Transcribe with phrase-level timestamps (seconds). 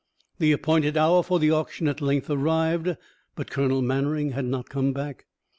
[0.39, 2.97] The appointed hour for the auction at length arrived,
[3.35, 5.27] but Colonel Mannering had not come back.